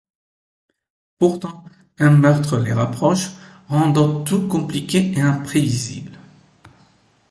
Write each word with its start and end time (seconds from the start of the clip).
Pourtant, 1.19 1.63
un 1.99 2.09
meurtre 2.09 2.57
les 2.57 2.73
rapproche, 2.73 3.33
rendant 3.67 4.23
tout 4.23 4.47
compliqué 4.47 5.13
et 5.15 5.21
imprévisible. 5.21 6.17